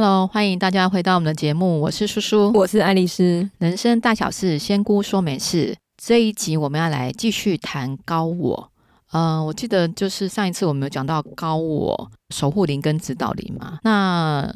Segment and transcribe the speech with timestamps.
[0.00, 3.50] Hello，欢迎大家回到我们的节目，我是叔叔，我是爱丽丝。
[3.58, 5.76] 人生大小事，仙姑说没事。
[6.00, 8.70] 这一集我们要来继续谈高我。
[9.10, 14.48] 呃，我记得就是上一次我们有讲到高我守护灵跟指导灵嘛，那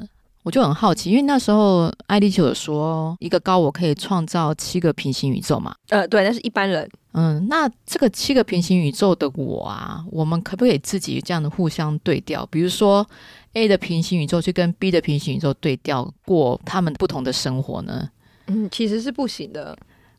[0.45, 5.74] 我就很好奇，因为那时候爱丽就有说一个高我可以创造七个平行宇宙嘛。
[5.88, 6.88] 呃，对，那是一般人。
[7.14, 12.46] 嗯，那这个七个平行宇宙的我啊，我们可不可以自己这样的互相对调？
[12.46, 13.04] 比如说
[13.54, 18.08] A 的平行宇宙去跟 B 的平行宇宙对调，过他们不同的生活呢？
[18.46, 19.76] 嗯，其实是不行的。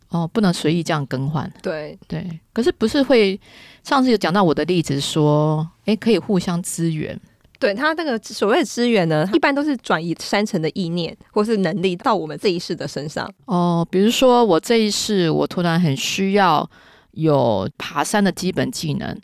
[0.09, 1.51] 哦，不能随意这样更换。
[1.63, 3.39] 对对，可是不是会
[3.83, 7.19] 上次有讲到我的例子说，诶，可以互相支援。
[7.59, 13.27] 对，他那个所谓的支援呢，一般都是转移三层的意念或是能力到我们这一世的身上。
[13.45, 16.70] 哦，比如说我这一世，我突然很需要
[17.13, 19.17] 有爬山的基本技能。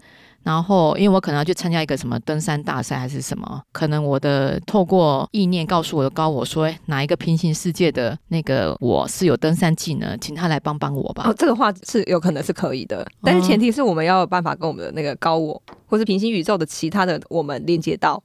[0.43, 11.23] 然后，因为我可能要去参加一个什么登山大赛还是什么，可能我的透过意念告诉我的高我说，哪一个平行世界的那个我是有登山技能，请他来帮帮我吧。
[11.27, 18.21] 哦，这个话是有可能是可以的，但是前提是我们要有办法跟我们的那个高我，或是平行宇宙的其他的我们连接到。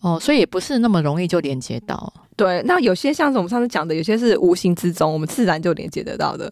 [0.00, 2.12] 哦，所以也不是那么容易就连接到。
[2.34, 6.50] 对，那有些像是我们上次讲的，有些是无形之中，我们自然就连接得到的。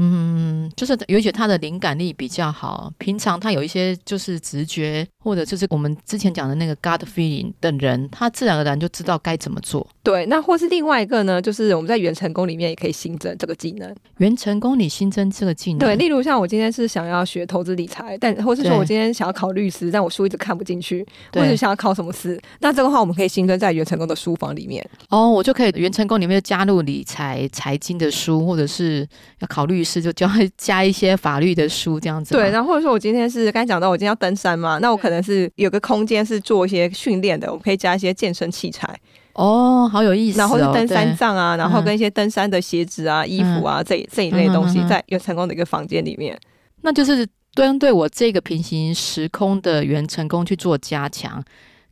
[0.00, 9.86] 嗯，就是尤其他的灵感力比较好，平常他有一些就是直觉，或者就是我们之前讲的那个 God feeling 的人，他自然而然就知道该怎么做。
[10.02, 13.94] 对，那或是另外一个呢，就是我们在元成功里面也可以新增这个技能。
[14.16, 24.88] 元成功里新增这个技能，对，例如像我今天是想要学投资理财，但或是说我今天想要考律师，但我书一直看不进去，或者想要考什么试，那这个话我们可以新增在元成功的书房里面。
[25.10, 29.06] 哦，我就可以元成功里面就加入理财财经的书，或者是
[29.40, 29.98] 要考律师。
[29.98, 38.98] 就教 加一些法律的书这样子，对，然后或者说我今天是刚才讲到我今天要登山嘛，那我可能是有个空间是做一些训练的，我们可以加一些健身器材。
[39.34, 40.40] 哦，好有意思哦。
[40.40, 46.38] 然后是登山杖啊，然后跟一些登山的鞋子啊、嗯、衣服啊这这一类东西，在元成功的一个房间里面，
[46.82, 51.42] 那就是针对我这个平行时空的元成功去做加强。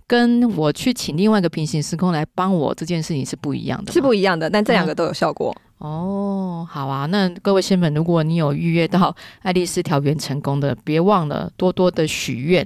[0.09, 5.53] 跟我去请另外一个平行时空来帮我这件事情是不一样的，是不一样的，但这两个都有效果。
[5.81, 9.13] 嗯、哦，好啊，那各位仙粉，如果你有预约到
[9.43, 12.65] 爱丽丝调元成功的，别忘了多多的许愿，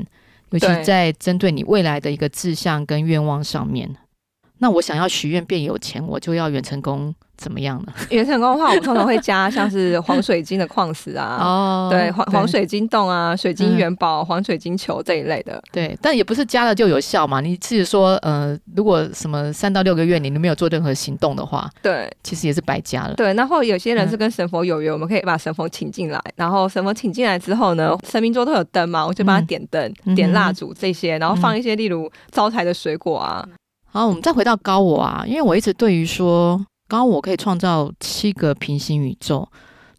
[0.51, 3.97] 尤其在针对你未来的一个志向跟愿望上面。
[4.61, 7.13] 那我想要许愿变有钱，我就要元成功。
[7.41, 7.93] 怎么样呢？
[8.11, 15.59] 元成功的话，我们通常会加像是黄水晶的矿石啊，哦，对，黄黄水晶洞啊，水晶元宝、嗯、黄水晶球这一类的。
[15.73, 17.41] 对，但也不是加了就有效嘛。
[17.41, 23.15] 你自己说，呃，如果什么三到六个月你都没有做任何行动的话，对，其实也是白加了。
[23.15, 33.49] 对，然后有些人是跟神佛有缘，嗯、我们可以把神佛请进来，然后神佛请进来之后呢，神明桌都有灯嘛，我就帮他点灯、嗯、点蜡烛这些，然后放一些例如招财的水果啊。
[33.93, 36.65] 好，我们再回到高我啊，因为我一直对于说。
[36.91, 39.47] 高我可以创造七个平行宇宙，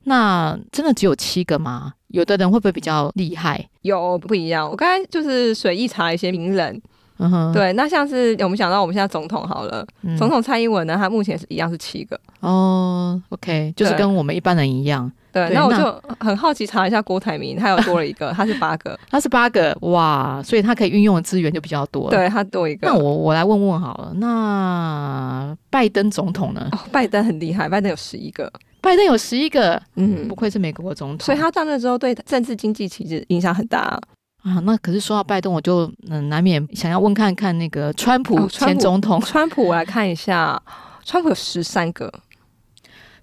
[0.03, 1.93] 那真的只有七个吗？
[2.09, 3.65] 有的人会不会比较厉害？
[3.83, 4.69] 有不一样。
[4.69, 6.81] 我刚才就是随意查一些名人，
[7.21, 12.19] 嗯哼，对，那像是我们想到我们现在总统好了，嗯、总统蔡英文呢，他目前是一样是七个。
[12.39, 15.11] 哦，OK，就是跟我们一般人一样。
[15.31, 22.09] 对，那我就很好奇查一下郭台铭，他又多了一个， 他是八个，他是八个，哇，所以他可以运用的资源就比较多了。
[22.09, 22.87] 对，他多一个。
[22.87, 26.67] 那我我来问问好了，那拜登总统呢？
[26.73, 31.19] 哦，拜登很厉害，拜登有十一个，拜登有十一个，嗯，不愧是美国总统。
[31.25, 34.01] 所以他上任之后对政治经济其实影响很大啊。
[34.43, 40.61] 啊，那可是说到拜登，我就嗯难免想要问看看那个川普前总统，哦，川普，我来看一下，
[41.05, 42.11] 川普有十三个。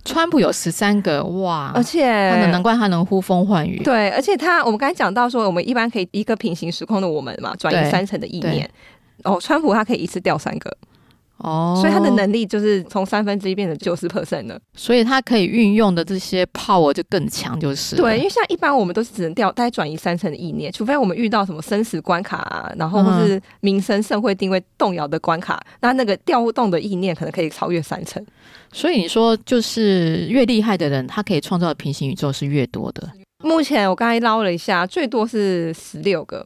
[0.05, 2.07] 川普有十三个哇，而且
[2.47, 3.83] 难怪他能呼风唤雨。
[3.83, 8.71] 对，而且他我们刚才讲到说，我们一般可以一个平行时空的我们嘛，转移三层的意念。
[9.25, 10.75] 哦，川普他可以一次掉三个
[11.39, 14.59] 哦，所以他的能力就是从三分之一变成九十 percent 了。
[14.75, 18.19] 所以他可以运用的这些 power 就更强，就是对。
[18.19, 28.25] 因为像一般我们都是只能掉，大概转移三层的意念，除非我们遇到什么生死关卡啊，然后或是民生社会定位动摇的关卡，嗯、那那个调动的意念可能可以超越三层。
[28.73, 33.09] 所以你说，就是越厉害的人，他可以创造的平行宇宙是越多的。
[33.45, 36.45] 目前我刚才捞了一下，最多是十六个。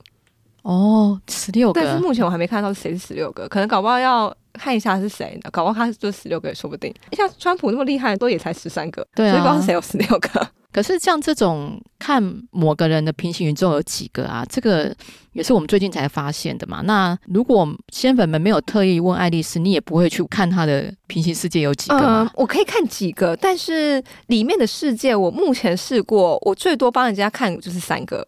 [0.62, 1.80] 哦，十六个。
[1.80, 5.50] 但是目前我还没看到谁是十六个，可能搞不好要看一下是谁呢？
[5.50, 6.94] 搞不好他就十六个也说不定。
[7.12, 10.28] 像川普那么厉害，都也才十三个，对啊，所以不知道是谁有十六个。
[10.72, 14.42] 可是像这种看某个人的平行宇宙有几个啊？
[14.48, 14.90] 这个
[15.34, 16.80] 也是我们最近才发现的嘛。
[16.86, 22.22] 那如果仙粉们没有特意问爱丽丝，你也不会去看她的平行世界有几个吗？
[22.26, 28.26] 嗯，我可以看几个，但是里面的世界我目前试过，我最多帮人家看就是三个，哦，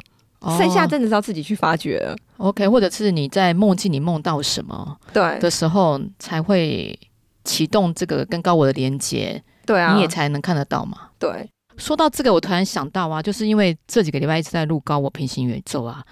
[0.59, 2.17] 剩下真的是要自己去发掘了。
[2.39, 6.99] OK，或者是你在梦境里梦到什么对的时候才会
[7.45, 10.99] 启动这个跟高我的连接，对啊，你也才能看得到嘛。
[11.19, 16.05] 对，说到这个，我突然想到啊，就是因为这几个礼拜一直在录高我平行宇宙啊。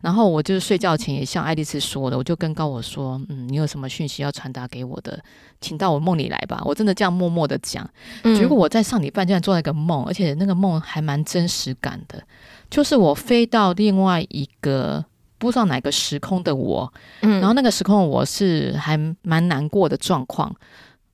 [0.00, 5.22] 然后我就是睡觉前也像爱丽丝说的，我就跟高我说，嗯，你有什么讯息要传达给我的，
[5.60, 6.62] 请到我梦里来吧。
[6.64, 7.86] 我真的这样默默的讲。
[8.22, 12.22] 结果我在上礼拜竟然做了一个梦，而且那个梦还蛮真实感的，
[12.70, 15.04] 就是我飞到另外一个
[15.36, 16.90] 不知道哪个时空的我，
[17.20, 20.50] 嗯，然后那个时空我是还蛮难过的状况，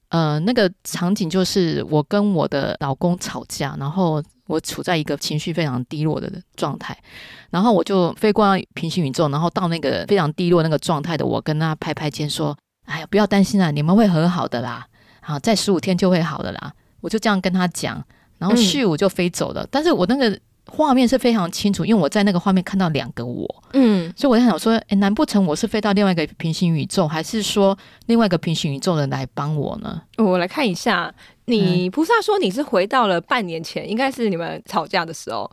[0.08, 4.22] 呃，那个场景就是我跟我的老公吵架，然后。
[4.48, 6.96] 我处在一个情绪非常低落的状态，
[7.50, 12.56] 然后我就飞过平行宇宙，然后到那个非常低落那个状态的我，跟他拍拍肩说
[12.86, 14.86] ：“哎呀，不要担心啦，你们会和好的啦，
[15.20, 16.72] 好，在十五天就会好的啦。”
[17.02, 18.00] 我就这样跟他讲，
[18.38, 19.64] 然后咻我就飞走了。
[19.64, 20.38] 嗯、但是我那个
[20.76, 27.76] 画面是非常清楚，因为我在那个画面看到两个我，嗯，所以我在想说，哎，难不成我是飞到另外一个平行宇宙，还是说
[28.06, 30.02] 另外一个平行宇宙的人来帮我呢？
[30.18, 31.12] 我来看一下。
[31.48, 35.48] 你菩萨说你是回到了半年前，应该是你们吵架的时候。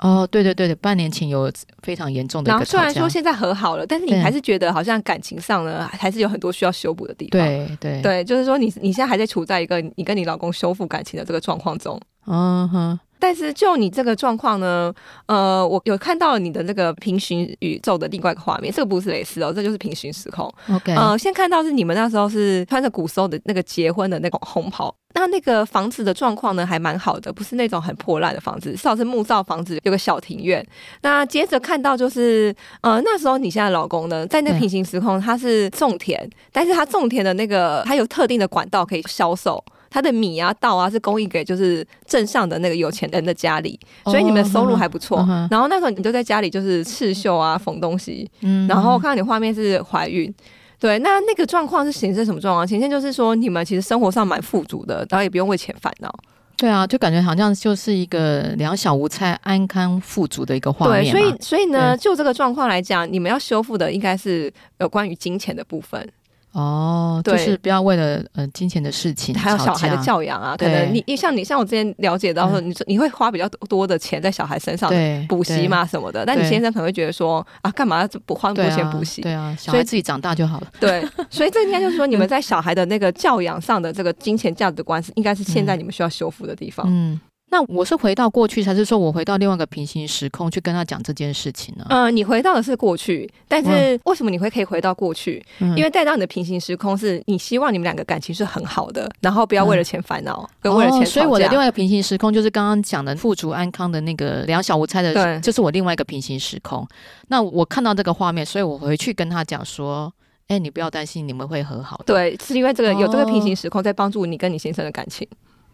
[0.00, 1.50] 哦，对对对对，半年前有
[1.82, 2.50] 非常严重的。
[2.50, 7.40] 然后虽然说现在和好了，但是你还是觉得好像感情上呢，还是有很多需要修补的地方。
[7.40, 11.98] 对对对，就是说你你现在还在处在一个你跟你老公修复感情的这个状况中。
[12.26, 12.98] 嗯哼。
[13.18, 14.92] 但是就你这个状况呢，
[15.26, 20.52] 呃，我有看到你的那个平行宇宙的另外一个画面，这个不是蕾丝哦，这就是平行时空。
[20.72, 30.64] OK，呃，先看到是你们那时候是穿着古时候的那个结婚的那种红袍，那那个房子的状况呢还蛮好的，不是那种很破烂的房子，至少是木造房子，有个小庭院。
[31.02, 39.64] 那接着看到就是，呃，那时候你现在老公呢，在那平行时空他是种田，但是他种田的那个他有特定的管道可以销售。
[39.96, 45.16] 他的米啊、稻啊是供应给就是镇上的那个有钱人的家里，所以你们的收入还不错。
[45.16, 45.48] Oh, uh.
[45.50, 48.30] 然后那时候你就在家里就是刺绣啊、缝东西。
[48.42, 50.30] 嗯，然后看到你画面是怀孕，
[50.78, 52.68] 对，那那个状况是显示什么状况？
[52.68, 56.14] 显现就是说你们其实生活上蛮富足的，然后也不用为钱烦恼。
[56.58, 61.10] 对啊，就感觉好像就是一个两小无猜、安康富足的一个画面。
[61.10, 66.06] 对，所以所以呢，就这个状况来讲，你们要修复的应该是有关于金钱的部分。
[66.56, 74.90] 哦，就是不要为了呃金钱的事情，还有小孩的教养啊，可能你你像你像我之前了解到说，你你会花比较多的钱在小孩身上，
[75.28, 79.20] 补习嘛什么的，但你先生可能会觉得说啊，干嘛不花那么多钱补习？
[79.20, 80.66] 对啊，所以自己长大就好了。
[80.80, 86.86] 对， 所以这应该就是说，你们在小孩的那个教养上的这个金钱价值观是，应该是现在你们需要修复的地方。
[86.88, 87.20] 嗯。
[87.48, 91.86] 那我是回到过去，还是说我回到另外一个平行时空去跟他讲这件事情呢？
[91.90, 95.44] 嗯、呃，你回到的是过去，但是为什么你会可以回到过去？
[95.60, 101.06] 嗯、因为带到你的平行时空是你希望你们两个感情是很好的，然后不要为了钱烦恼，嗯、跟为了钱。
[101.06, 106.86] 所以我的另外一个平行时空就是刚刚讲的富足安康的那个两小无猜的，就是我另外一个平行时空。
[107.28, 110.12] 那我看到这个画面，所以我回去跟他讲说
[110.48, 115.26] ：“哎、欸，你不要担心，你们会和好的。”对，是因为这个有这个平行时空在帮助你跟你先生的感情。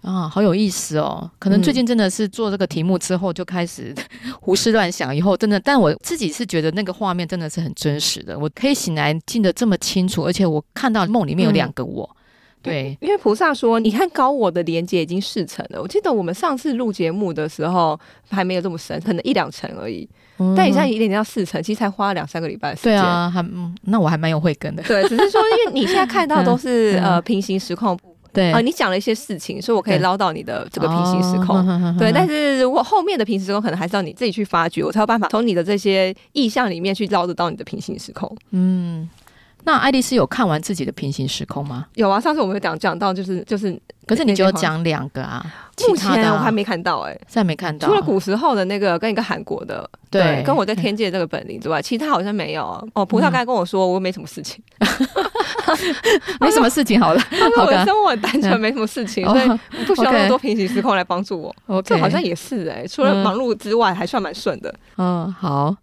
[0.03, 1.31] 啊，好有意思哦！
[1.39, 3.95] 可能最近真的是做这个题目之后就开始
[4.41, 8.37] 胡思乱想，以后真的，但我自己是觉得那个画面真的是很真实的。
[8.37, 12.05] 我可以醒来记得这么清楚，而且我看到梦里面有两个我。
[12.15, 15.81] 嗯、对，因为菩萨说，你看高我的连接已经四层了。
[15.81, 20.09] 我记得我们上次录节目的时候还没有这么深，可能一两层而已。
[20.39, 22.93] 嗯、但你现在一点点要四层，其实才花了两三个礼拜时间。
[22.93, 24.83] 对啊，还嗯，那我还蛮有慧根的。
[24.83, 27.97] 对，只是说因为你现在看到都是、 嗯、呃平行时空。
[28.33, 31.57] 对啊，你讲了一些事情，所以我可以捞到你的这个平行时空。
[31.57, 38.35] 哦、对，但是如果后面的平行时空可能还是要你自己去发掘，我才有办法从你的这些意象里面去捞得到你的平行时空。
[38.51, 39.09] 嗯，
[39.65, 41.87] 那爱丽丝有看完自己的平行时空吗？
[41.95, 43.81] 有啊，上次我们有讲讲到，就是就是。
[44.05, 45.47] 可是你只有讲两个啊，
[45.89, 47.87] 目前我还没看到哎、欸，现在没看到。
[47.87, 52.65] 除了古时候的那个跟一个韩国的，对，对跟我在天界这个本领之外，其他好像没有。
[52.95, 54.61] 哦，葡萄刚才跟我说，我没什么事情，
[56.41, 57.23] 没什么事情，好了，
[57.61, 59.49] 我的生活很单纯，没什么事情，所以
[59.87, 61.55] 不需要那么多平行时空来帮助我。
[61.69, 61.83] Okay.
[61.83, 64.75] 这好像也是哎、欸，除了忙碌之外，还算蛮顺的。
[64.99, 65.77] 嗯，好。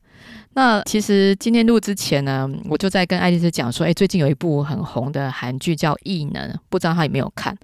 [0.53, 7.55] 那其实今天录之前呢，我就在跟爱丽丝讲说，哎，最近有一部很红的韩剧叫《异能》，不知道她有没有看。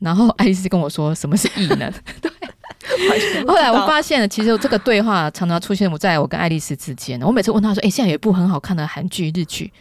[0.00, 2.30] 然后 爱丽丝跟我说：“什么是异能？” 对。
[3.46, 7.20] 后来我发现了，其实这个对话常常出现我在我跟爱丽丝之间。
[7.22, 9.72] 我每次问她说：“哎，现在有一部很好看的韩剧日剧。”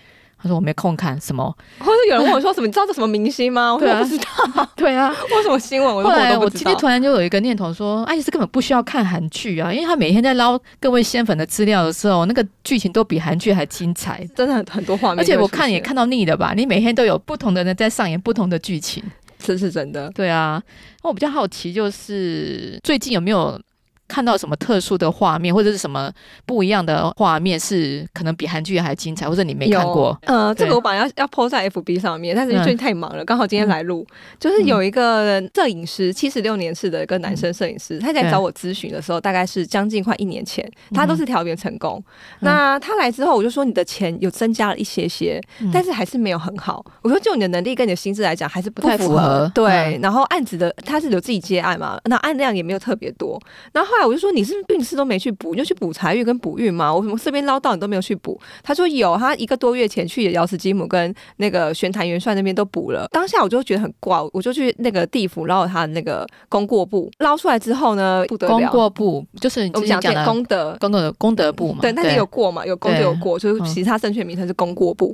[0.43, 1.55] 她说：“我没空看。”什么？
[1.79, 2.67] 或者有人问我说：“什么？
[2.67, 4.25] 你知道这什么明星吗？”我说：“我不知道。
[4.75, 5.95] ”对啊，为什么新闻？
[5.95, 15.19] 我后来我今天突然就有一个念头说：“爱丽丝根本不需要看韩剧啊，因为她每天在捞各位仙粉的资料的时候，那个剧情都比韩剧还精彩，真的很很多画面。
[15.19, 16.53] 而且我看也看到腻了吧？
[16.55, 19.01] 你每天都有不同的人在上演不同的剧情。”
[19.45, 20.62] 这是真的，对啊。
[21.01, 23.59] 我比较好奇，就是最近有没有
[24.07, 26.12] 看到什么特殊的画面，或者是什么
[26.45, 30.17] 不一样的画面，是可能比韩剧还精彩，或者你没看过？
[30.25, 34.15] 呃，这个我本来要要 po 在 FB 上面，但是最近太忙了，刚、嗯、好今天来录、嗯。
[34.39, 42.03] 就是有一个摄影师，七十六年次的一个男生摄影师，嗯、他在找我咨询的时候，大概是将近快一年前，他都是调编成功、
[42.41, 42.45] 嗯。
[42.45, 46.86] 那他来之后，我就说你的钱有增加了一些些，嗯、但是还是没有很好。
[47.01, 49.50] 我说就你的能力跟你的薪资来讲，还是不太符合。
[49.55, 53.41] 对、嗯，然后案子的他是有自己接案嘛，那案量也没有特别多。
[53.72, 56.91] 然后后来我就说你是不是运势都没去补，你就去补财运跟补运嘛。
[56.93, 58.39] 我什么这边捞到你都没有去补？
[58.63, 63.07] 他说有，他一个多月前去瑶池金母跟那个玄坛元帅那边都补了。
[63.12, 68.57] 当下我就觉得很怪，我就去那个地府捞他的那个功过簿，捞出来之后呢，不得了。
[68.57, 71.79] 功过簿就是我们讲的功德功德功德簿嘛。
[71.81, 75.13] 对，但是有过嘛，有功就有过，就是其他正确名称是功过簿。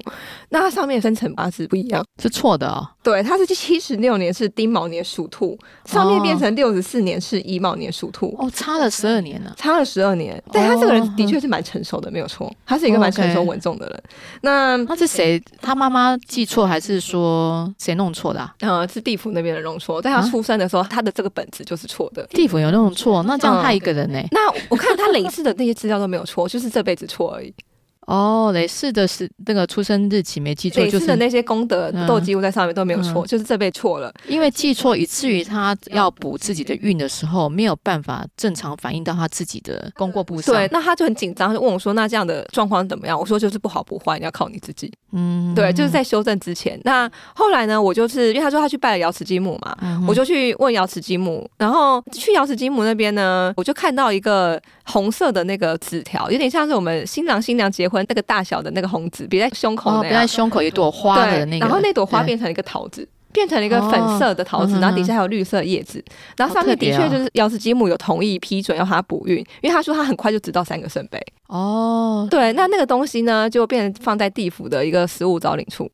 [0.49, 2.87] 那它上面生辰八字不一样，是错的哦。
[3.01, 8.35] 对，他是七十六年是丁卯年属兔，上面变成六十四年是乙卯年属兔。
[8.37, 10.41] 哦，差了十二年了，差了十二年。
[10.51, 13.95] 但他这个人的确是蛮成熟的，没有错，他是一个蛮成熟稳重的人。
[13.95, 15.41] 哦 okay、那他是谁？
[15.61, 18.53] 他妈妈记错还是说谁弄错的、啊？
[18.59, 22.27] 呃，是地府那边的弄错，在他出生的时候，他的这个本子就是错的。
[22.27, 24.29] 地府有弄错，那这样他一个人呢、欸嗯？
[24.33, 27.53] 那我看他累世的那些资料都没有错，就是这辈子错而已。
[28.09, 34.11] 哦，累世的是那个出生日期没记错，就是的那些功德都记录在上面都没有错、嗯，就是这辈错了。
[34.27, 40.55] 因为记错，以至于他要补自己的运的时候，没有办法正常反映到他自己的功过簿上。
[40.55, 46.79] 对，那他就很紧张，就问我说：“那这样的状况怎么样？”我说：“就是不好不坏，你要靠你自己。”嗯，对，就是在修正之前。
[46.83, 71.19] 那后来呢，我就是因为他说他去拜了瑶池金母嘛、嗯，我就去问瑶池金母，然后去瑶池金母那边呢，我就看到一个红色的那个纸条，有点像是我们新郎新娘结婚那个大小的那个红纸，别在胸口那样，别、哦、在胸口一朵花的那个，然后那朵花变成一个桃子，变成了一个粉色的桃子，哦、然后底下还有绿色叶子、嗯，然后上面的确就是姚氏吉姆有同意批准要他补运，因为他说他很快就知道三个圣杯。
[71.47, 75.89] 哦，对，那那个东西呢，就变成放在地府的一个十五招领处，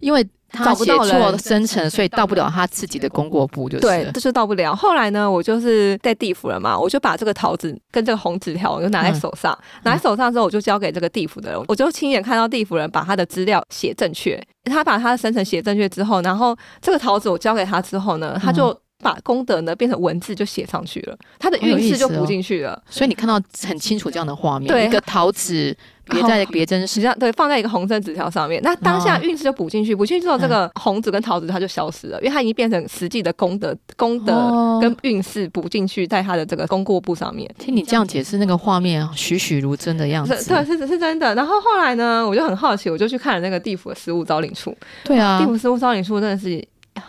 [0.00, 0.26] 因为。
[0.50, 4.74] 他写错生辰，所以到不了他自己的功过簿，就是对，这就到不了。
[4.74, 22.82] 后来呢，我就是在地府了嘛，我就把这个桃子跟这个红纸条，我就拿在手上，嗯、拿在手上之后，我就交给这个地府的人，我就亲眼看到地府人把他的资料写正确，他把他的生辰写正确之后，然后这个桃子我交给他之后呢，他就把功德呢变成文字就写上去了，它的运势就补进去了、哦。
[22.90, 25.76] 所以你看到很清楚这样的画面，对，一个陶瓷。
[26.10, 28.58] 别在别针，实际上对，放在一个红色纸条上面。
[28.62, 34.32] 那当下运势就补进去，补进去之后，这个红纸跟桃子它就消失了，因为它已经变成实际的功德、功德
[34.80, 37.46] 跟运势补进去，在它的这个功过簿上面。
[37.58, 41.34] 听你这样解释，那个画面栩栩如生的样子，对，是是真的。
[41.34, 44.74] 然后后来呢，我就很好奇，我就去看了那个地府的失物招领处。
[45.04, 46.66] 对啊，地府失物招领处真的是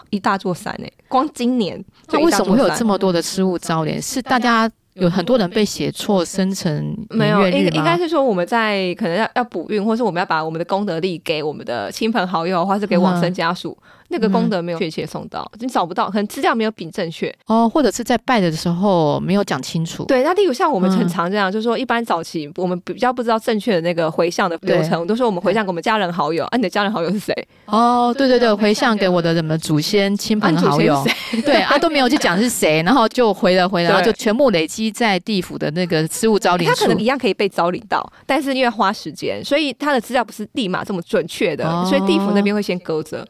[0.09, 4.01] 一大座山诶、欸，光今年就为什么会有这么多的失误招联？
[4.01, 4.69] 是大家。
[4.95, 13.77] 有很多人被写错生成没有，应应该是说我们在可能要要补运，或是我们要把我们的功德力给我们的亲朋好友，或是给往生家属。
[13.81, 20.03] 嗯那个功德没有确切送到，你、嗯、找不到，可能资料没有比正确哦，或者是在拜的时候没有讲清楚。
[20.05, 27.47] 对，那例如像我们很常这样，嗯、就是说一般早期我们比较不知道正确的那个回向的流程，都说我们回向给我们家人好友，啊，你的家人好友是谁？
[27.65, 31.05] 哦，对对对，回向给我的什么祖先亲朋好友，
[31.45, 36.73] 对啊，都没有去讲是谁，然后就回了回了，然后就全部累积在地府的那个失物招领处。
[36.73, 43.27] 他可能一样可以被招领到，但是因为花时间，所以他的资料不是立马这么准确的，哦、所以地府那边会先搁着。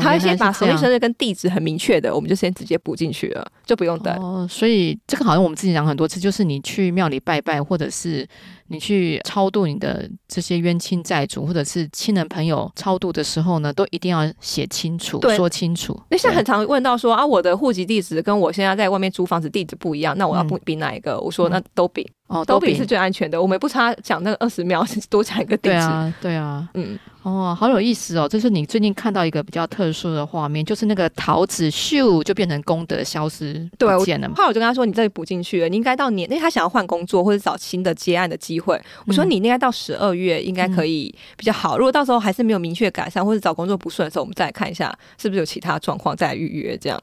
[0.00, 4.14] 他会先把生日生日跟地址很明确的，我们就先直接补进去了，就不用等。
[4.22, 8.26] 哦，所以这个好像我们之前讲很多次，就是你去庙里拜拜，或者是
[8.68, 15.98] 你去超度你的这些冤亲债主，或者是亲人朋友超度的时候呢，都一定要写清楚，说清楚。
[16.10, 21.12] 那现在很常问到说啊，我的户籍地址跟我现在在外面租房子地址不一样，那我要不比哪一个？
[21.12, 22.08] 嗯、我说那都比。
[22.28, 23.40] 哦，都比是最安全的。
[23.40, 25.76] 我们不差讲那个二十秒， 多讲一个地址。
[25.76, 28.28] 对啊，对啊，嗯，哦，好有意思哦。
[28.28, 34.28] 这是你最近看到一个比较特殊的画面，就是那个桃子秀就变成功德消失不见了。
[34.36, 38.80] 后来我就跟他说：“你这里补进去了，你应该到年，因为他想要换工作或者找新的接案的机会。
[39.06, 41.78] 我说你应该到十二月应该可以比较好。
[41.78, 47.00] 如果到时候还是没有明确改善，或者找工作不顺的时候，我们再来看一下是不是有其他状况再来预约这样。”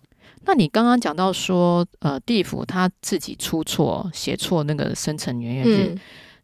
[0.47, 5.87] 那你刚刚讲到说，呃，地府他自己出错，写错那个生辰年月日。
[5.93, 5.99] 嗯。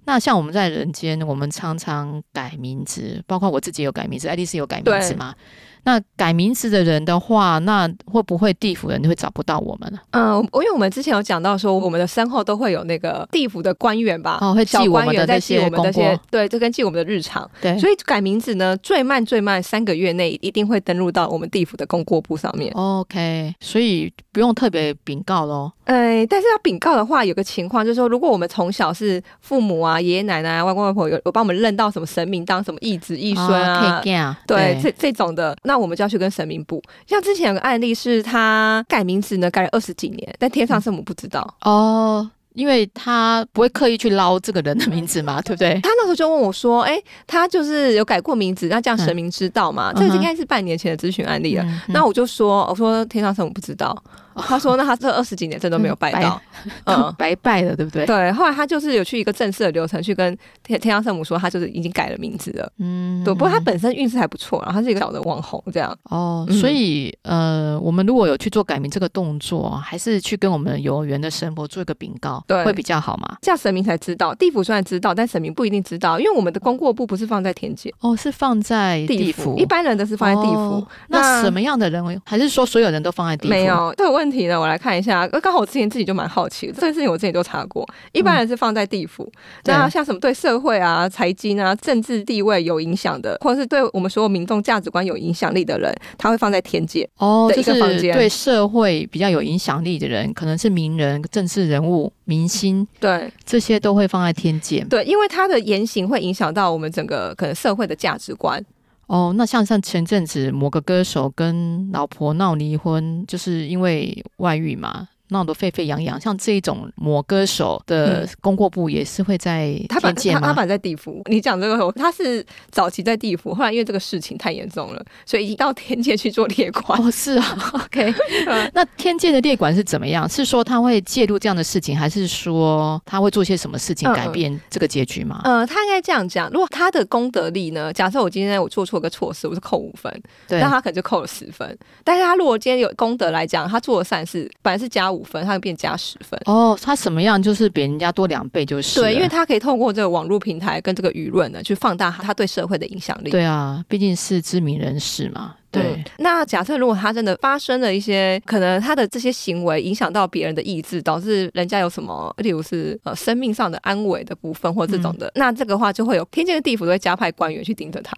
[0.05, 5.35] 那像我们在人间，我们常常改名字，包括我自己有改名字，爱丽丝有改名字吗？
[5.83, 10.00] 那改名字的人的话，那会不会地府人会找不到我们呢？
[10.11, 14.38] 嗯，因为我们之前有讲到说，我们的身后都会有那个地府的官员吧？
[14.41, 17.50] 哦，会记我们的在记我们的这些，对，就跟记我们的日常。
[17.61, 22.71] 对，所以改名字呢，最慢最慢三个月内一定会登录到我们地府的功过簿上面。
[22.73, 25.71] OK，所以不用特别禀告喽。
[25.85, 34.01] 哎，但是要禀告的话，有个情况就是说，如果我们从小是父母啊、爷爷奶奶啊、外公外婆有有帮我们认到什么神明当什么义子义孙啊，
[34.47, 36.83] 对这这种的，那我们就要去跟神明补。
[37.07, 42.31] 像之前有个案例是他改名字呢，改了二十几年，但天上圣母不知道、嗯、哦。
[42.53, 45.79] 因为他不会刻意去捞这个人的名字嘛， 对不对？
[45.81, 51.63] 他那时候就问我说：“哎，他就是有改过名字，那这样神明知道嘛？”嗯、这个应该是半年前的咨询案例了。
[51.63, 53.95] 嗯嗯、那我就说：“我说天上圣母不知道。”
[54.47, 56.41] 他说：“那他这二十几年真的没有拜到，
[56.85, 58.31] 嗯，白拜了，对不对？”对。
[58.31, 62.71] 后来他就是有去一个正式的流程去跟天天上圣母说，他就是已经改了名字了。
[62.79, 63.33] 嗯，对。
[63.33, 65.95] 不过他本身运势还不错，然后他是一个小的网红这样。
[66.03, 73.38] 哦，所以呃，我们如果有去做改名这个动作，还是去跟我们有缘的神佛做一个禀告，对，会比较好嘛？
[73.41, 74.33] 这样神明才知道。
[74.35, 79.57] 地府虽然知道，但神明不一定知道，因为我们的功过簿不是放在天界哦，是放在地府。
[79.57, 80.85] 一般人的是放在地府。
[81.07, 83.50] 那什么样的人，还是说所有人都放在地府？
[83.50, 85.01] 没有，这个问题呢，我来看一下。
[85.01, 87.87] 下，刚好我之前自己就蛮好奇的，这件事情我之前都查过。
[88.11, 98.13] 一般人是放在地府，嗯、那像什么对社会啊、财经啊、政治地位有影响的，或者是对我们所有民众价值观有影响力的人，他会放在天界哦，一个房间。
[98.13, 104.85] 对社会比较有影响力的人，可能是名人、政治人物、明星，对这些都会放在天界。
[104.89, 108.63] 对，因为他的言行会影响到我们整个可能社会的价值观。
[109.11, 115.05] 哦，那像像前阵子某个歌手跟老婆闹离婚，就是因为外遇嘛。
[115.31, 120.41] 闹得沸沸扬扬，像这种某歌手的功过簿也是会在天界吗？
[120.47, 121.21] 他把在地府。
[121.29, 127.01] 你讲这个，他是早期在地府，后来因为这个事情太严重了，所以已经到天界去做列管。
[127.01, 128.13] 哦，是啊，OK。
[128.73, 130.27] 那天界的列管是怎么样？
[130.27, 135.39] 是说他会介入这样的事情，还是说他会做些什么事情改变这个结局吗？
[135.45, 136.50] 嗯，呃，他应该这样讲。
[136.50, 137.93] 如果他的功德力呢？
[137.93, 140.11] 假设我今天我做错个错事，我是扣五分，
[140.47, 141.77] 对，那他可能就扣了十分。
[142.03, 145.20] 但是他如果今天有功德来讲，他做的善事，本来是加五。
[145.23, 146.77] 分，他会变加十分哦。
[146.81, 153.29] 他什么样就是比人家多两倍，就是对，因为他可以透过这个网络平台跟这个舆论呢，去放大他对社会的影响力。
[153.29, 155.55] 对啊，毕竟是知名人士嘛。
[155.69, 155.83] 对。
[155.83, 168.13] 嗯、那假设如果他真的发生了一些可能他的这些行为影响到别人的意志，导致人家有什么，例如是呃生命上的安危的部分或这种的，嗯、那这个话就会有天界的地府都会加派官员去盯着他。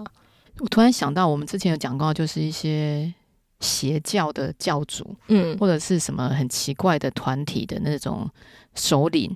[0.60, 3.14] 我突然想到，我们之前有讲过，就是一些。
[3.64, 8.30] 邪教的教主，嗯，或者是什么很奇怪的团体的那种
[8.76, 9.36] 首领，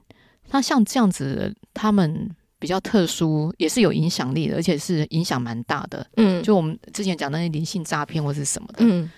[0.52, 9.10] 那像这样子，他们比较特殊，也是有影响力的，而且是影响蛮大的，嗯，就我们之前讲的那些灵性诈骗或是什么的，嗯。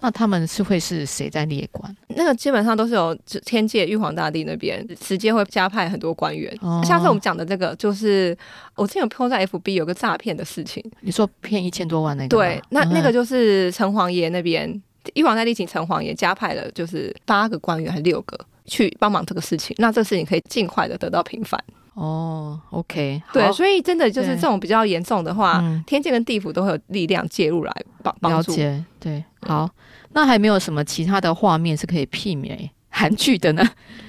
[0.00, 1.96] 那他们是会是谁在列官？
[2.08, 6.54] 那个基本上都是由天界玉皇大帝那边直接会加派很多官员。
[6.60, 8.36] 哦、下次我们讲的这个，就是
[8.74, 10.84] 我之前有 po 在 FB 有个诈骗的事情。
[11.00, 12.28] 你说骗一千多万那个？
[12.28, 14.82] 对，那那个就是城隍爷那边、嗯、
[15.14, 19.74] 玉皇大帝请城隍爷加派了，就是八个官员还是六个去帮忙这个事情。
[19.78, 21.62] 那这个事情可以尽快的得到平反。
[21.96, 28.52] 哦，OK，对，所以真的就是这种比较严重的话，嗯、天界跟地府都会有力量介入来帮帮助。
[28.52, 29.64] 了解，对，好。
[29.64, 29.70] 嗯
[30.12, 33.62] 那还没有什么其他的画面是可以媲美韩剧的呢？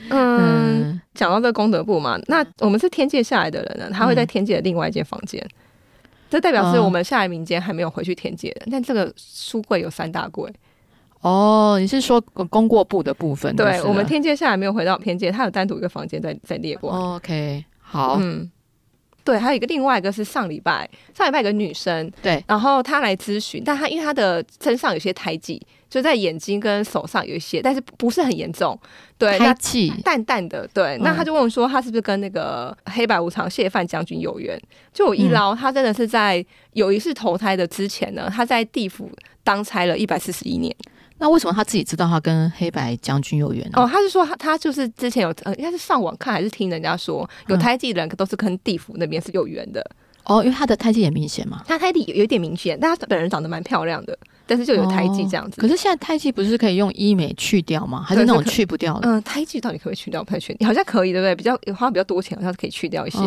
[0.08, 5.60] 嗯，讲到这个功德簿嘛，那我们是天界下来的人呢，他会在天界的另外一间房间，嗯、
[6.30, 8.62] 这代表是我们下来民间还没有回去天界的。
[8.68, 10.50] 嗯、但这个书柜有三大柜。
[11.20, 13.54] 哦，你是说功过簿的部分？
[13.58, 16.90] 对，我们天界下来没有回到天界，他有单独一个房间在在列过。
[16.90, 18.52] 哦、OK，好，嗯。
[19.24, 28.80] 对，还有一个另外一个是上礼拜，上礼拜有个女生，对，然后她来咨询，但她因为她的身上有些胎记，就在眼睛跟手上有一些，但是不是很严重，
[29.18, 34.58] 对，胎记淡淡的，对，嗯、那她就问我说，她是不是跟那个黑白无常谢范将军有缘？
[34.94, 39.12] 就我一捞，她真的是在有一次投胎的之前呢，她在地府
[39.44, 40.74] 当差了一百四十一年。
[41.20, 43.82] 那为什么他自己知道他跟黑白将军有缘呢？
[43.82, 49.84] 哦，他是说他他就是之前有呃，应该是上网看还是听人家说，有胎记的人都是跟地府那边是有缘的。
[50.26, 55.62] 哦，因为他的胎记也明显嘛，他胎记有一点明显，但他本人长得蛮漂亮的，但是就有胎记这样子。
[55.62, 58.04] 可是现在胎记不是可以用医美去掉吗？
[58.06, 59.10] 还是那种去不掉的？
[59.10, 60.22] 嗯，胎记到底可不可以去掉？
[60.22, 61.34] 不太确定，好像可以，对不对？
[61.34, 63.20] 比较花比较多钱，好像是可以去掉一些。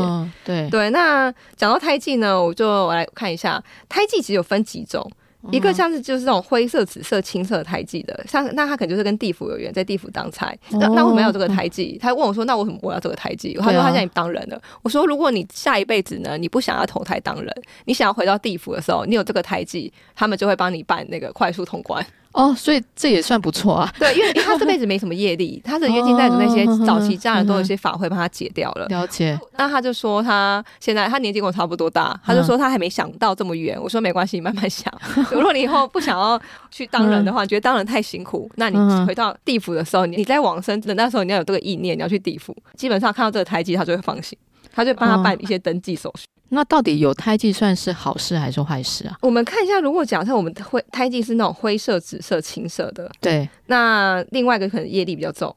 [0.45, 5.11] 对对，那讲到胎记呢，我就我来看一下，胎记其实有分几种。
[5.51, 10.55] 一个像是就是这种灰色、紫色、青色胎记的，像那他可能就是跟地府有缘，在地府当差。
[10.73, 11.99] 那那为什么要这个胎记？
[12.01, 17.55] 他问我说：“那为什么我要这个胎记？”他说：“他现在当人了。”我说：“如果你下一辈子呢，你不想要投胎当人，
[17.87, 23.93] 你想要回到地府的时候，你有这个胎记，他们就会帮你办那个快速通关。”哦，所以这也算不错啊。
[23.99, 28.87] 对，因为他这辈子没什么业力，他的冤亲债主那些早期家人都有一些法会帮他解掉了。
[28.87, 29.39] 了解。
[29.57, 33.77] 那他就说他现在他年纪跟我差不多大，他就说他还没想到这么远。
[33.83, 34.93] 我说没关系，你慢慢想。
[35.33, 36.41] 如果你以后不想要
[36.71, 42.57] 去当人的话，觉得当人太辛苦，那你回到地府的时候，你你在往生的那时候，你要有这个意念，你要去地府。
[42.77, 44.39] 基本上看到这个胎记，他就会放心，
[44.73, 46.27] 他就帮他办一些登记手续。
[46.51, 49.17] 那到底有胎记算是好事还是坏事啊？
[49.23, 55.55] 我们看一下，如果假设我们灰胎记是那种灰色、紫色、青色的，对，那另外一个可能业力比较重，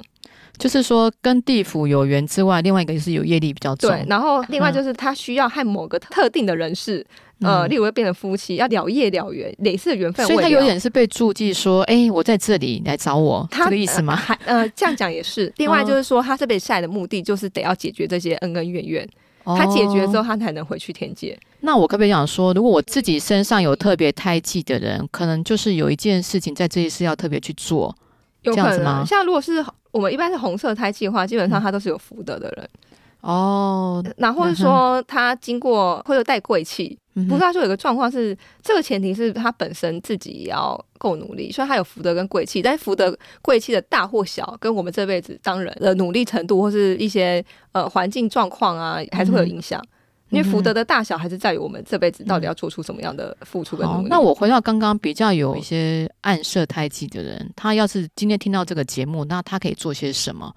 [0.58, 3.90] 就是说跟地府有缘之外，另外一个就是有业力比较重。
[3.90, 7.04] 对，然后另外就是他需要和某个特定的人士，
[7.40, 10.24] 嗯、呃，例如会变成夫妻，要了业了缘，类似的缘分。
[10.28, 14.16] 所以他有点是被注记说，哎、欸，我在这里来找我，他这个意思吗？
[14.16, 15.52] 还呃，这样讲也是。
[15.58, 19.10] 另外就是说，他这辈子下来的目的就是得要解决这些恩恩怨怨。
[19.46, 21.38] 他解决之后，他才能回去天界。
[21.62, 27.96] 那我可不可以讲说，如果我自己身上有特别胎记的人，可能就是有一件事情在这一世要特别去做，
[28.42, 29.06] 有可能这样子吗？
[29.06, 32.70] 像如果是我们一般是红色胎记的话，基本上他都是有福德的人。
[33.24, 49.82] 哦，那或者说他经过或者带贵气，嗯、不是他说有个状况是，这个前提是他本身自己也要够努力，所以他有福德跟贵气，但是福德贵气的大或小，跟我们这辈子当人的努力程度或是一些呃环境状况啊，还是会有影响。
[50.32, 54.10] 嗯、因为福德的大小还是在于我们这辈子到底要做出什么样的付出跟努力。
[54.10, 60.54] 那我回到刚刚比较有一些暗设胎记的人，他要是今天听到这个节目，那他可以做些什么？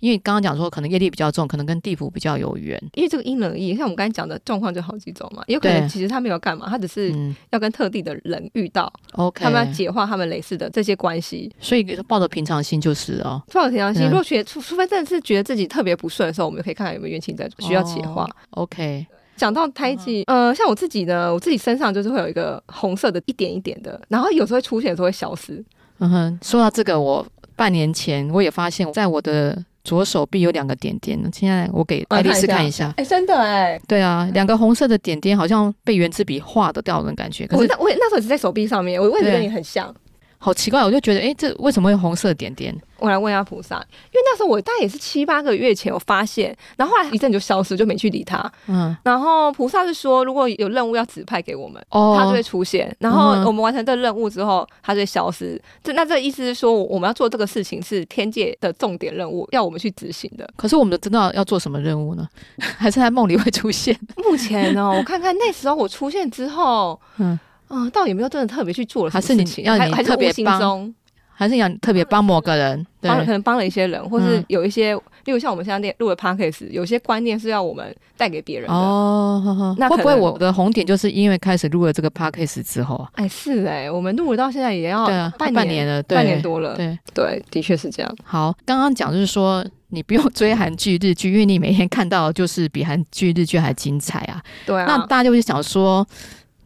[0.00, 2.78] 因为刚刚讲说，可能业力比较重，可能跟地府比较有缘。
[2.94, 5.42] 因为这个因人而异，像我们刚才讲的状况就好几种嘛。
[5.46, 7.14] 也有可能其实他没有干嘛，他只是
[7.50, 11.50] 要跟特定的人遇到，OK，他们要解化他们类似的这些关系。
[11.58, 14.04] 所以抱着平常心就是哦，抱着平常心。
[14.04, 18.28] 如果觉除除非真的是觉得自己特别不顺的时候，我们就可以看看有没有冤亲债主需要解化。
[18.50, 25.64] OK，讲到胎记，呃，像我自己呢，我自己身上就是会有一个红色的，一点一点的，然后有时候会出现，有时候会消失。
[26.00, 27.26] 嗯哼，说到这个，我
[27.56, 29.64] 半年前我也发现，在我的。
[29.84, 32.86] 左手臂有两个点点，现在我给爱丽丝看一下。
[32.96, 37.46] 哎、欸，真的哎、欸，对啊，两个红色的点点，好像被圆珠笔画的掉的感觉。
[37.46, 39.94] 可是我我那时候只在手臂上面，我位置跟你很像。
[40.44, 42.78] 好奇怪，我就觉得，哎、欸，这为什么会有红色点点？
[42.98, 48.52] 我来问一下菩萨，因为那时候我大概也是七八个月前，我发现，然后后来一阵就消失，就没去理他。
[48.66, 52.94] 嗯，然后菩萨是说，如果有任务要指派给我们，哦，他就会出现。
[52.98, 55.58] 然后我们完成这个任务之后，他就会消失。
[55.82, 60.46] 这那这意思是说，我们要做这个事情是天界的重点任务，要我们去执行的。
[60.56, 62.28] 可是我们真的要做什么任务呢？
[62.76, 63.98] 还是在梦里会出现？
[64.18, 67.38] 目前呢，我看看那时候我出现之后，嗯
[67.74, 69.66] 嗯，到底有没有真的特别去做了什么事情？
[69.66, 70.94] 还是你要你特别帮？
[71.36, 78.72] 还是想特别帮某个人，帮可能帮了一些人，或是有一些，例如像我们现在录的 podcast，有些观念是要我们带给别人的。
[78.72, 83.10] 哦，那会不会我的红点就是因为开始录了这个 podcast 之后啊？
[83.14, 85.06] 哎，是哎，我们录了到现在也要
[85.36, 86.76] 半半年了，半年多了。
[86.76, 88.16] 对对，的确是这样。
[88.22, 94.40] 好，刚刚讲就是说，你不用追韩剧日剧，因为你每天看到就是比韩剧日剧还精彩啊。
[94.64, 94.84] 对啊。
[94.86, 96.06] 那大家就会想说。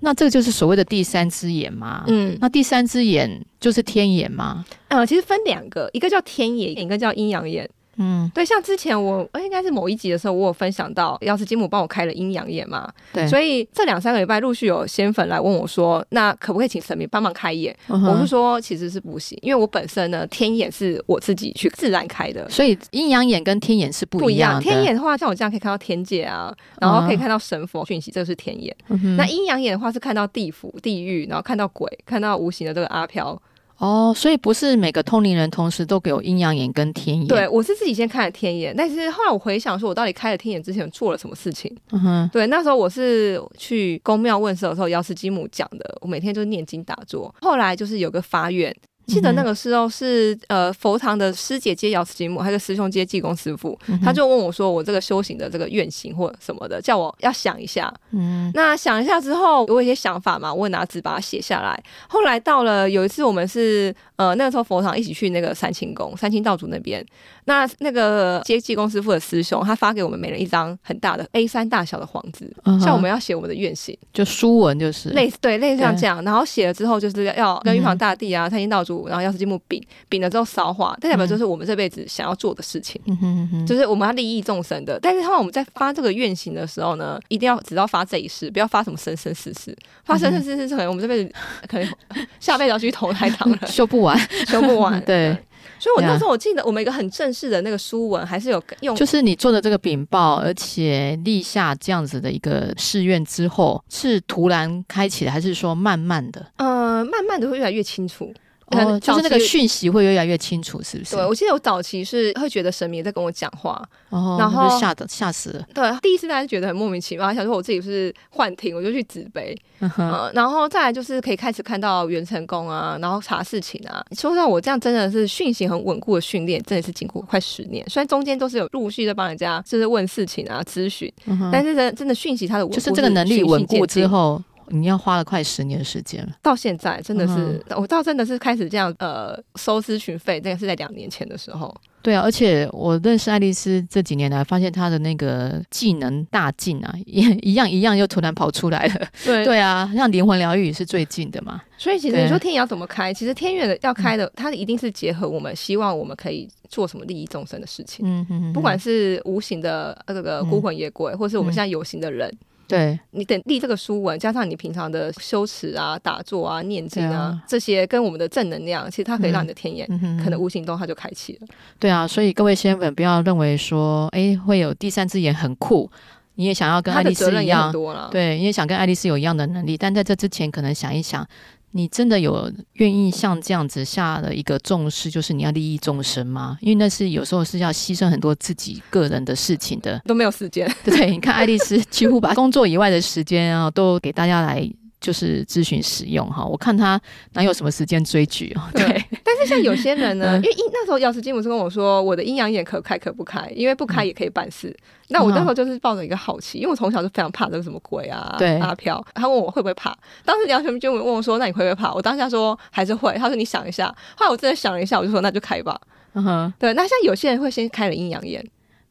[0.01, 2.05] 那这个就是所谓的第三只眼吗？
[2.07, 4.65] 嗯，那第三只眼就是天眼吗？
[4.89, 7.69] 呃，其实分两个，一个叫天眼，一个叫阴阳眼。
[7.99, 12.91] 嗯，对，像之前我应该是某一集的时候，我有分享到，要是金姆帮我开了阴阳眼嘛。
[13.13, 17.77] 对，所以这两三个礼拜陆续有仙粉来问我说，那可不可以请神明帮忙开眼？
[17.89, 24.63] 嗯、我是说其实是不行，因为我本身呢天眼是我自己去自然开的，所以阴阳眼跟天眼是不一样的。
[24.63, 28.75] 天眼的话，像我这样可以看到天界啊，然后可以看到神佛讯息，这个是天眼。
[28.89, 33.41] 嗯、那阴阳眼的话是看到地府、地狱，然后看到鬼，看到无形的这个阿飘。
[33.79, 37.27] 哦，所以不是每个通灵人同时都给我阴阳眼跟天眼。
[37.29, 41.75] 对，我是自己先开了天眼，但是后来我回想说，我到底开了天眼之前做了什么事情？
[41.93, 47.35] 嗯哼，对，那时候我是去公庙问事的时候，药师金母讲的，我每天就念经打坐。
[47.41, 48.75] 后来就是有个发愿。
[49.09, 61.83] 记得那个时候是呃佛堂的师姐接瑶师金母，还是师兄接济公师父，嗯、哼他就问我说：“我这个修行的这个愿行或什么的，叫我要想一下。”嗯，那想一下之后，我有一些想法嘛，我拿纸把它写下来。
[62.09, 67.05] 后来到了有一次，我们是呃那个时候佛堂一起去那个三清宫，三清道主那边。
[67.49, 75.09] 那那个接济公司傅的师兄，他发给我们每人一张很大的 A 三大小的黄纸，嗯、像我们要写我们的愿行，就书文就是。
[75.11, 85.01] 类似对类似像这样，然后写了之后就是要跟玉皇大帝啊、太阴道主，然后药师金木禀禀了之后烧化，代表就是我们这辈子想要做的事情，嗯、就是我们要利益众生的。
[85.01, 91.33] 但是后来我们在发这个愿行的时候呢，一定要只要发这一世，不要发什么生生世世，发生生世世可能我们这辈子
[91.67, 91.89] 可能
[92.39, 95.37] 下辈子要去投胎堂了， 修不完，修不完， 对。
[95.79, 106.45] 所以，我那时候我记得，我们一个很正式的那个书文，还是有用，就是你做的这个禀报，而且立下这样子的一个誓愿之后，是突然开启的，还是说慢慢的？
[106.57, 108.33] 呃，慢慢的会越来越清楚。
[108.71, 111.17] 哦，就是那个讯息会越来越清楚，是不是？
[111.17, 115.67] 对，我记得我早期是会觉得神明在跟我讲话，哦、然后吓的吓死了。
[115.73, 119.57] 对，第一次大家觉得很莫名其妙，想说我自己是幻听，我就去掷杯。
[119.81, 124.05] 嗯哼、呃，然后再来就是可以开始看到元成功啊，然后查事情啊。
[124.17, 127.89] 说实话，我这样真的是讯息很稳固的训练，真的是经过快十年。
[127.89, 134.43] 虽然中间都是有陆续在帮人家就是问事情啊、咨询，嗯、但是真真的讯息它的稳固是，就是这个能力稳固之后。
[134.71, 137.35] 你要花了快十年的时间了，到现在真的是，
[137.69, 141.75] 嗯、我到真的是开始这样呃收咨询费，这个是在两年前的时候。
[142.01, 149.09] 对啊，而且我认识爱丽丝这几年来，发现她的那个技能大进啊， 也一样一样又突然跑出来了。
[149.25, 151.61] 对对啊，像灵魂疗愈也是最近的嘛。
[151.77, 158.07] 所以其实你说天眼要怎么开，其实天眼的要开的，它一定是结合我们希望我们可以做什么利益众生的事情。
[158.07, 162.33] 嗯嗯，不管是无形的这个孤魂野鬼，嗯、或是我们现在有形的人。
[162.69, 171.49] 对，你得立这个书文，加上你平常的修持啊、打坐啊、念经啊，啊这些跟我们的正能量，其实它可以让你的天眼、嗯、可能无形中它就开启了。
[171.79, 175.91] 对啊，所以各位仙粉不要认为说，哎，会有第三只眼很酷，
[176.35, 177.73] 你也想要跟爱丽丝一样，
[178.11, 181.27] 对，你也想跟爱丽丝有一样的能力，但在这之前，可能想一想。
[181.73, 186.57] 你真的有愿意像这样子下了一个重视，就是你要利益众生吗？
[186.61, 190.67] 因为那是有时候是要牺牲很多自己个人的事情的， 都没有时间。
[190.85, 194.69] 对， 对，你看爱丽丝几乎把工作以外的时间啊，都给大家来。
[195.01, 197.01] 就是咨询使用哈，我看她
[197.35, 198.63] 哪有什么时间追剧哦？
[198.75, 204.69] 对，但是像有些人呢，因为那时候药师金母是跟我说，我的阴阳眼可开可不开，因为不开也可以办事。
[204.69, 209.05] 嗯、那我那时候就是抱着一个好奇，因为我从小就非常怕这个什么鬼啊，对阿飘。
[209.15, 213.13] 他问我会不会怕，当时姚石金母问我说：“那你会不会怕？”我当下说还是会。
[213.19, 215.79] 他说：“你想一下。”后来我真的想了一下，我就说：“那就开吧。”
[216.15, 216.73] 嗯哼，对。
[216.73, 218.43] 那像有些人会先开了阴阳眼。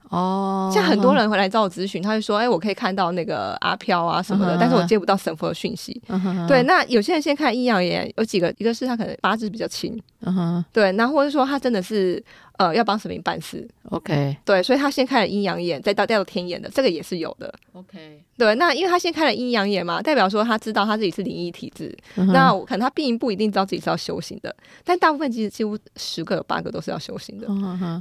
[0.10, 4.58] 哦，像很多人会来找我咨询，他就说：“哎、欸，我可以看到那个阿飘啊什么的，uh.
[4.60, 6.02] 但是我接不到神佛的讯息。
[6.08, 6.46] Uh huh.
[6.48, 10.64] ”对，那有些人先看阴阳眼，有几个，一个是他可能八字比较轻，uh.
[10.72, 12.24] 对，那或者说他真的是。
[12.58, 27.48] 呃，要帮神明办事，OK，对，所以他先开了阴阳眼，再到掉到天眼的，这个也是有的，OK，对，那因为他先开了阴阳眼嘛，代表说他知道他自己是灵异体质，嗯、那可能他并不一定知道自己是要修行的，但大部分其实几乎十个有八个都是要修行的，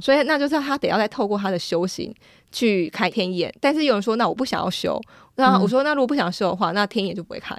[0.01, 2.11] 所以那就是他得要再透过他的修行
[2.51, 4.99] 去开天眼，但是有人说，那我不想要修，
[5.35, 7.55] 那我说，那如果不想修的话，那天眼就不会开。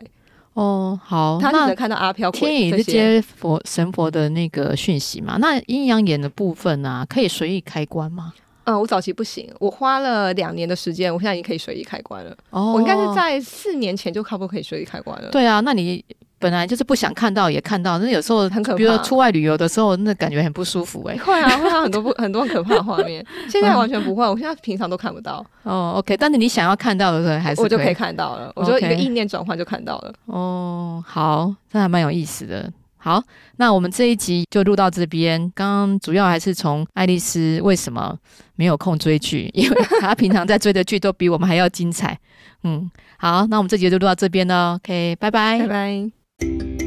[0.58, 2.30] 哦，好，他只能看到阿飘。
[2.32, 5.36] 天眼是接佛神佛的那个讯息嘛？
[5.38, 8.32] 那阴阳眼的部分呢、啊，可以随意开关吗？
[8.64, 12.36] 嗯，我早期不行，我花了两年的时间，我现在已经可以随意开关了。
[12.50, 15.30] 哦，我应该是在四年前就差不多可以随意开关了。
[15.30, 16.04] 对啊，那你。
[16.38, 18.78] 本来就是不想看到也看到，那有时候很可怕。
[18.78, 21.20] 比如说出外旅游的时候，那感觉很不舒服哎、欸。
[21.20, 23.24] 会啊，会有 很多不很多可怕的画面。
[23.50, 25.44] 现在完全不会，我现在平常都看不到。
[25.64, 28.52] 哦，OK，但是你想要看到的时候，还是我就可以看到了。
[28.54, 30.14] 我就一个意念转换就看到了。
[30.26, 32.70] 哦，好，这还蛮有意思的。
[33.00, 33.22] 好，
[33.56, 35.40] 那我们这一集就录到这边。
[35.54, 38.16] 刚刚主要还是从爱丽丝为什么
[38.56, 42.18] 没有空追剧，因为她平常在追的剧都比我们还要精彩。
[42.64, 44.74] 嗯，好，那我们这集就录到这边了。
[44.74, 46.17] OK，拜拜，拜拜。
[46.40, 46.77] Thank you.